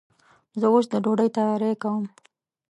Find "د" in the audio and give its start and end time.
0.91-0.93